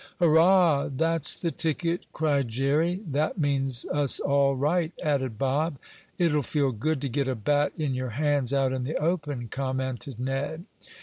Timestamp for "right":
4.55-4.91